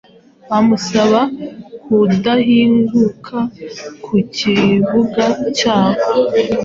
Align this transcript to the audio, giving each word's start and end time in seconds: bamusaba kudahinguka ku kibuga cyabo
bamusaba 0.49 1.19
kudahinguka 1.83 3.37
ku 4.03 4.13
kibuga 4.37 5.25
cyabo 5.57 6.05